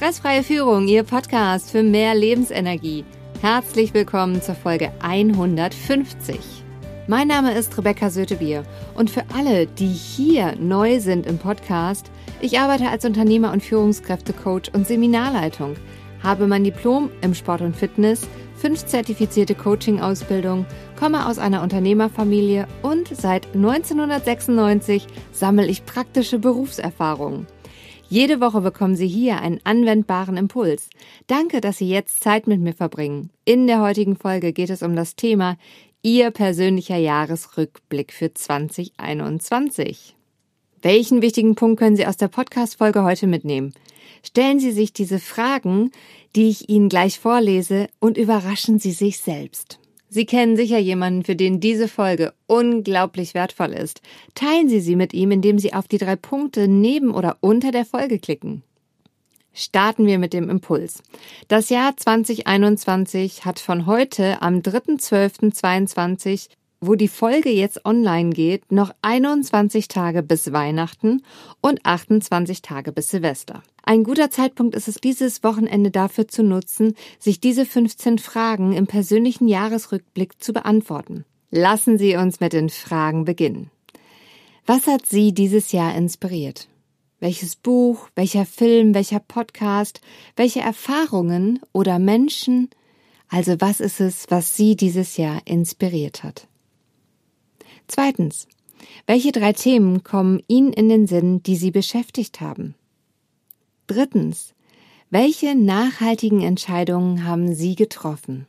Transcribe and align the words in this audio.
Stressfreie 0.00 0.42
Führung, 0.42 0.88
Ihr 0.88 1.02
Podcast 1.02 1.70
für 1.70 1.82
mehr 1.82 2.14
Lebensenergie. 2.14 3.04
Herzlich 3.42 3.92
willkommen 3.92 4.40
zur 4.40 4.54
Folge 4.54 4.90
150. 5.02 6.38
Mein 7.06 7.28
Name 7.28 7.52
ist 7.52 7.76
Rebecca 7.76 8.08
Sötebier 8.08 8.62
und 8.94 9.10
für 9.10 9.24
alle, 9.36 9.66
die 9.66 9.88
hier 9.88 10.56
neu 10.58 11.00
sind 11.00 11.26
im 11.26 11.36
Podcast, 11.36 12.10
ich 12.40 12.58
arbeite 12.58 12.88
als 12.88 13.04
Unternehmer 13.04 13.52
und 13.52 13.62
Führungskräftecoach 13.62 14.72
und 14.72 14.86
Seminarleitung, 14.86 15.76
habe 16.22 16.46
mein 16.46 16.64
Diplom 16.64 17.10
im 17.20 17.34
Sport 17.34 17.60
und 17.60 17.76
Fitness, 17.76 18.26
fünf 18.56 18.86
zertifizierte 18.86 19.54
Coaching-Ausbildung, 19.54 20.64
komme 20.98 21.26
aus 21.26 21.38
einer 21.38 21.62
Unternehmerfamilie 21.62 22.66
und 22.80 23.14
seit 23.14 23.54
1996 23.54 25.06
sammle 25.32 25.66
ich 25.66 25.84
praktische 25.84 26.38
Berufserfahrungen. 26.38 27.46
Jede 28.10 28.40
Woche 28.40 28.60
bekommen 28.60 28.96
Sie 28.96 29.06
hier 29.06 29.40
einen 29.40 29.60
anwendbaren 29.62 30.36
Impuls. 30.36 30.90
Danke, 31.28 31.60
dass 31.60 31.78
Sie 31.78 31.88
jetzt 31.88 32.20
Zeit 32.20 32.48
mit 32.48 32.60
mir 32.60 32.74
verbringen. 32.74 33.30
In 33.44 33.68
der 33.68 33.80
heutigen 33.80 34.16
Folge 34.16 34.52
geht 34.52 34.68
es 34.70 34.82
um 34.82 34.96
das 34.96 35.14
Thema 35.14 35.56
Ihr 36.02 36.32
persönlicher 36.32 36.96
Jahresrückblick 36.96 38.12
für 38.12 38.34
2021. 38.34 40.16
Welchen 40.82 41.22
wichtigen 41.22 41.54
Punkt 41.54 41.78
können 41.78 41.94
Sie 41.94 42.06
aus 42.06 42.16
der 42.16 42.26
Podcast-Folge 42.26 43.04
heute 43.04 43.28
mitnehmen? 43.28 43.74
Stellen 44.24 44.58
Sie 44.58 44.72
sich 44.72 44.92
diese 44.92 45.20
Fragen, 45.20 45.92
die 46.34 46.48
ich 46.48 46.68
Ihnen 46.68 46.88
gleich 46.88 47.20
vorlese, 47.20 47.88
und 48.00 48.18
überraschen 48.18 48.80
Sie 48.80 48.92
sich 48.92 49.20
selbst. 49.20 49.79
Sie 50.12 50.26
kennen 50.26 50.56
sicher 50.56 50.78
jemanden, 50.78 51.22
für 51.22 51.36
den 51.36 51.60
diese 51.60 51.86
Folge 51.86 52.34
unglaublich 52.48 53.32
wertvoll 53.32 53.72
ist. 53.72 54.02
Teilen 54.34 54.68
Sie 54.68 54.80
sie 54.80 54.96
mit 54.96 55.14
ihm, 55.14 55.30
indem 55.30 55.60
Sie 55.60 55.72
auf 55.72 55.86
die 55.86 55.98
drei 55.98 56.16
Punkte 56.16 56.66
neben 56.66 57.12
oder 57.12 57.36
unter 57.40 57.70
der 57.70 57.84
Folge 57.84 58.18
klicken. 58.18 58.64
Starten 59.52 60.06
wir 60.06 60.18
mit 60.18 60.32
dem 60.32 60.50
Impuls. 60.50 61.02
Das 61.46 61.70
Jahr 61.70 61.96
2021 61.96 63.44
hat 63.44 63.60
von 63.60 63.86
heute 63.86 64.42
am 64.42 64.58
3.12.22 64.58 66.48
wo 66.80 66.94
die 66.94 67.08
Folge 67.08 67.50
jetzt 67.50 67.84
online 67.84 68.30
geht, 68.30 68.72
noch 68.72 68.94
21 69.02 69.88
Tage 69.88 70.22
bis 70.22 70.52
Weihnachten 70.52 71.22
und 71.60 71.84
28 71.84 72.62
Tage 72.62 72.90
bis 72.90 73.10
Silvester. 73.10 73.62
Ein 73.82 74.02
guter 74.02 74.30
Zeitpunkt 74.30 74.74
ist 74.74 74.88
es, 74.88 74.96
dieses 74.96 75.44
Wochenende 75.44 75.90
dafür 75.90 76.26
zu 76.26 76.42
nutzen, 76.42 76.94
sich 77.18 77.40
diese 77.40 77.66
15 77.66 78.18
Fragen 78.18 78.72
im 78.72 78.86
persönlichen 78.86 79.46
Jahresrückblick 79.46 80.42
zu 80.42 80.52
beantworten. 80.52 81.24
Lassen 81.50 81.98
Sie 81.98 82.16
uns 82.16 82.40
mit 82.40 82.52
den 82.52 82.70
Fragen 82.70 83.24
beginnen. 83.24 83.70
Was 84.64 84.86
hat 84.86 85.04
Sie 85.04 85.34
dieses 85.34 85.72
Jahr 85.72 85.94
inspiriert? 85.94 86.68
Welches 87.18 87.56
Buch, 87.56 88.08
welcher 88.14 88.46
Film, 88.46 88.94
welcher 88.94 89.20
Podcast, 89.20 90.00
welche 90.36 90.60
Erfahrungen 90.60 91.60
oder 91.72 91.98
Menschen, 91.98 92.70
also 93.28 93.56
was 93.60 93.80
ist 93.80 94.00
es, 94.00 94.26
was 94.30 94.56
Sie 94.56 94.76
dieses 94.76 95.18
Jahr 95.18 95.42
inspiriert 95.44 96.22
hat? 96.22 96.46
Zweitens. 97.90 98.46
Welche 99.08 99.32
drei 99.32 99.52
Themen 99.52 100.04
kommen 100.04 100.40
Ihnen 100.46 100.72
in 100.72 100.88
den 100.88 101.08
Sinn, 101.08 101.42
die 101.42 101.56
Sie 101.56 101.72
beschäftigt 101.72 102.40
haben? 102.40 102.76
Drittens. 103.88 104.54
Welche 105.10 105.56
nachhaltigen 105.56 106.40
Entscheidungen 106.40 107.26
haben 107.26 107.52
Sie 107.52 107.74
getroffen? 107.74 108.46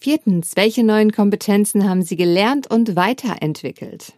Viertens. 0.00 0.52
Welche 0.54 0.84
neuen 0.84 1.10
Kompetenzen 1.10 1.88
haben 1.88 2.02
Sie 2.02 2.14
gelernt 2.14 2.70
und 2.70 2.94
weiterentwickelt? 2.94 4.12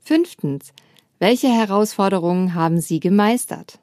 Fünftens. 0.00 0.72
Welche 1.20 1.48
Herausforderungen 1.48 2.54
haben 2.54 2.80
Sie 2.80 2.98
gemeistert? 2.98 3.78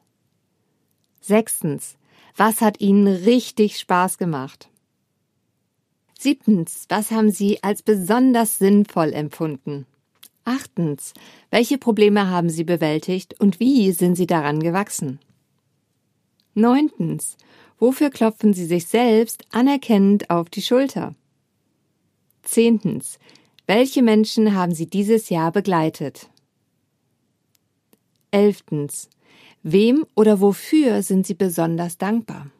Sechstens. 1.22 1.96
Was 2.36 2.60
hat 2.60 2.82
Ihnen 2.82 3.06
richtig 3.06 3.78
Spaß 3.78 4.18
gemacht? 4.18 4.68
Siebtens, 6.20 6.86
was 6.88 7.12
haben 7.12 7.30
Sie 7.30 7.62
als 7.62 7.82
besonders 7.82 8.58
sinnvoll 8.58 9.12
empfunden? 9.12 9.86
Achtens, 10.44 11.14
welche 11.52 11.78
Probleme 11.78 12.28
haben 12.28 12.50
Sie 12.50 12.64
bewältigt 12.64 13.38
und 13.38 13.60
wie 13.60 13.92
sind 13.92 14.16
Sie 14.16 14.26
daran 14.26 14.58
gewachsen? 14.58 15.20
Neuntens, 16.54 17.36
wofür 17.78 18.10
klopfen 18.10 18.52
Sie 18.52 18.66
sich 18.66 18.86
selbst 18.86 19.44
anerkennend 19.52 20.28
auf 20.28 20.50
die 20.50 20.60
Schulter? 20.60 21.14
Zehntens, 22.42 23.20
welche 23.68 24.02
Menschen 24.02 24.56
haben 24.56 24.74
Sie 24.74 24.86
dieses 24.86 25.28
Jahr 25.28 25.52
begleitet? 25.52 26.28
Elftens, 28.32 29.08
wem 29.62 30.04
oder 30.16 30.40
wofür 30.40 31.04
sind 31.04 31.28
Sie 31.28 31.34
besonders 31.34 31.96
dankbar? 31.96 32.50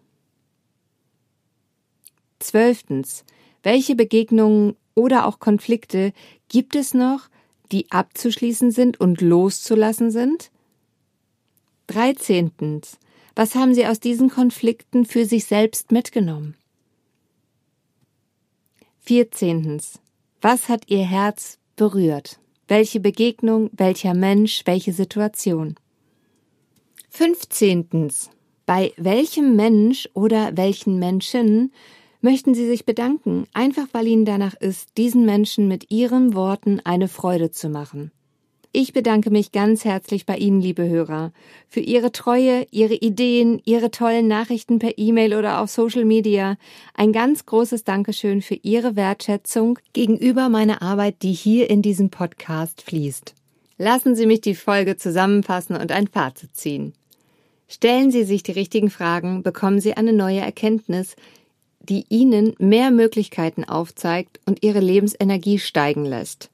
Zwölftens, 2.38 3.24
welche 3.62 3.94
Begegnungen 3.94 4.76
oder 4.94 5.26
auch 5.26 5.38
Konflikte 5.38 6.12
gibt 6.48 6.74
es 6.74 6.94
noch, 6.94 7.28
die 7.70 7.90
abzuschließen 7.90 8.70
sind 8.70 9.00
und 9.00 9.20
loszulassen 9.20 10.10
sind? 10.10 10.50
Dreizehntens. 11.86 12.98
Was 13.34 13.54
haben 13.54 13.74
Sie 13.74 13.86
aus 13.86 14.00
diesen 14.00 14.30
Konflikten 14.30 15.04
für 15.04 15.24
sich 15.24 15.44
selbst 15.44 15.92
mitgenommen? 15.92 16.56
Vierzehntens. 19.00 20.00
Was 20.40 20.68
hat 20.68 20.84
Ihr 20.88 21.04
Herz 21.04 21.58
berührt? 21.76 22.38
Welche 22.66 23.00
Begegnung, 23.00 23.70
welcher 23.72 24.12
Mensch, 24.12 24.62
welche 24.66 24.92
Situation? 24.92 25.76
Fünfzehntens. 27.08 28.30
Bei 28.66 28.92
welchem 28.98 29.56
Mensch 29.56 30.08
oder 30.12 30.56
welchen 30.56 30.98
Menschen 30.98 31.72
möchten 32.20 32.54
Sie 32.54 32.66
sich 32.66 32.84
bedanken, 32.84 33.46
einfach 33.52 33.86
weil 33.92 34.06
Ihnen 34.06 34.24
danach 34.24 34.54
ist, 34.54 34.96
diesen 34.96 35.24
Menschen 35.24 35.68
mit 35.68 35.90
Ihren 35.90 36.34
Worten 36.34 36.80
eine 36.84 37.08
Freude 37.08 37.50
zu 37.50 37.68
machen. 37.68 38.10
Ich 38.70 38.92
bedanke 38.92 39.30
mich 39.30 39.50
ganz 39.50 39.86
herzlich 39.86 40.26
bei 40.26 40.36
Ihnen, 40.36 40.60
liebe 40.60 40.86
Hörer, 40.86 41.32
für 41.68 41.80
Ihre 41.80 42.12
Treue, 42.12 42.66
Ihre 42.70 42.94
Ideen, 42.94 43.62
Ihre 43.64 43.90
tollen 43.90 44.28
Nachrichten 44.28 44.78
per 44.78 44.98
E-Mail 44.98 45.34
oder 45.34 45.60
auf 45.60 45.70
Social 45.70 46.04
Media. 46.04 46.58
Ein 46.92 47.12
ganz 47.12 47.46
großes 47.46 47.84
Dankeschön 47.84 48.42
für 48.42 48.56
Ihre 48.56 48.94
Wertschätzung 48.94 49.78
gegenüber 49.94 50.50
meiner 50.50 50.82
Arbeit, 50.82 51.22
die 51.22 51.32
hier 51.32 51.70
in 51.70 51.80
diesem 51.80 52.10
Podcast 52.10 52.82
fließt. 52.82 53.34
Lassen 53.78 54.14
Sie 54.14 54.26
mich 54.26 54.42
die 54.42 54.54
Folge 54.54 54.96
zusammenfassen 54.96 55.74
und 55.74 55.90
ein 55.90 56.06
Fazit 56.06 56.54
ziehen. 56.54 56.92
Stellen 57.68 58.10
Sie 58.10 58.24
sich 58.24 58.42
die 58.42 58.52
richtigen 58.52 58.90
Fragen, 58.90 59.42
bekommen 59.42 59.80
Sie 59.80 59.94
eine 59.94 60.12
neue 60.12 60.40
Erkenntnis, 60.40 61.16
die 61.88 62.04
ihnen 62.08 62.54
mehr 62.58 62.90
Möglichkeiten 62.90 63.64
aufzeigt 63.64 64.40
und 64.46 64.62
ihre 64.62 64.80
Lebensenergie 64.80 65.58
steigen 65.58 66.04
lässt. 66.04 66.50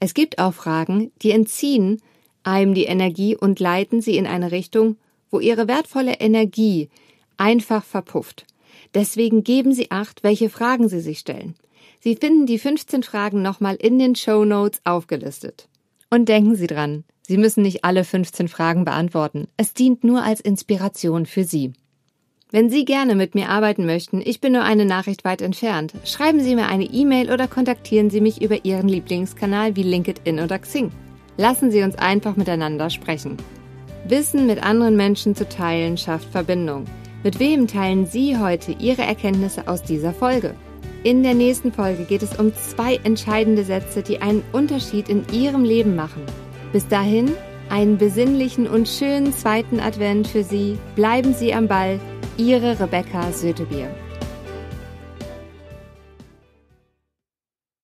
Es 0.00 0.14
gibt 0.14 0.38
auch 0.38 0.54
Fragen, 0.54 1.10
die 1.22 1.30
entziehen 1.30 2.02
einem 2.42 2.74
die 2.74 2.84
Energie 2.84 3.36
und 3.36 3.58
leiten 3.58 4.00
sie 4.00 4.16
in 4.16 4.26
eine 4.26 4.52
Richtung, 4.52 4.96
wo 5.30 5.40
ihre 5.40 5.66
wertvolle 5.66 6.14
Energie 6.14 6.88
einfach 7.36 7.84
verpufft. 7.84 8.46
Deswegen 8.94 9.42
geben 9.42 9.72
Sie 9.72 9.90
acht, 9.90 10.22
welche 10.22 10.48
Fragen 10.48 10.88
Sie 10.88 11.00
sich 11.00 11.18
stellen. 11.18 11.54
Sie 12.00 12.16
finden 12.16 12.46
die 12.46 12.58
15 12.58 13.02
Fragen 13.02 13.42
nochmal 13.42 13.74
in 13.76 13.98
den 13.98 14.14
Show 14.14 14.44
Notes 14.44 14.80
aufgelistet. 14.84 15.68
Und 16.08 16.28
denken 16.28 16.54
Sie 16.54 16.68
dran, 16.68 17.04
Sie 17.22 17.36
müssen 17.36 17.62
nicht 17.62 17.84
alle 17.84 18.04
15 18.04 18.46
Fragen 18.46 18.84
beantworten. 18.84 19.48
Es 19.56 19.74
dient 19.74 20.04
nur 20.04 20.22
als 20.22 20.40
Inspiration 20.40 21.26
für 21.26 21.42
Sie. 21.42 21.72
Wenn 22.52 22.70
Sie 22.70 22.84
gerne 22.84 23.16
mit 23.16 23.34
mir 23.34 23.48
arbeiten 23.48 23.86
möchten, 23.86 24.22
ich 24.24 24.40
bin 24.40 24.52
nur 24.52 24.62
eine 24.62 24.84
Nachricht 24.84 25.24
weit 25.24 25.42
entfernt, 25.42 25.92
schreiben 26.04 26.38
Sie 26.38 26.54
mir 26.54 26.68
eine 26.68 26.84
E-Mail 26.84 27.32
oder 27.32 27.48
kontaktieren 27.48 28.08
Sie 28.08 28.20
mich 28.20 28.40
über 28.40 28.64
Ihren 28.64 28.86
Lieblingskanal 28.88 29.74
wie 29.74 29.82
LinkedIn 29.82 30.38
oder 30.38 30.60
Xing. 30.60 30.92
Lassen 31.36 31.72
Sie 31.72 31.82
uns 31.82 31.96
einfach 31.96 32.36
miteinander 32.36 32.88
sprechen. 32.88 33.36
Wissen 34.06 34.46
mit 34.46 34.62
anderen 34.62 34.94
Menschen 34.94 35.34
zu 35.34 35.48
teilen 35.48 35.96
schafft 35.98 36.30
Verbindung. 36.30 36.84
Mit 37.24 37.40
wem 37.40 37.66
teilen 37.66 38.06
Sie 38.06 38.38
heute 38.38 38.70
Ihre 38.78 39.02
Erkenntnisse 39.02 39.66
aus 39.66 39.82
dieser 39.82 40.12
Folge? 40.12 40.54
In 41.02 41.24
der 41.24 41.34
nächsten 41.34 41.72
Folge 41.72 42.04
geht 42.04 42.22
es 42.22 42.38
um 42.38 42.54
zwei 42.54 43.00
entscheidende 43.02 43.64
Sätze, 43.64 44.04
die 44.04 44.22
einen 44.22 44.44
Unterschied 44.52 45.08
in 45.08 45.24
Ihrem 45.32 45.64
Leben 45.64 45.96
machen. 45.96 46.22
Bis 46.72 46.86
dahin, 46.86 47.32
einen 47.70 47.98
besinnlichen 47.98 48.68
und 48.68 48.88
schönen 48.88 49.32
zweiten 49.32 49.80
Advent 49.80 50.28
für 50.28 50.44
Sie. 50.44 50.78
Bleiben 50.94 51.34
Sie 51.34 51.52
am 51.52 51.66
Ball 51.66 51.98
Ihre 52.38 52.78
Rebecca 52.78 53.32
Sötebier. 53.32 54.05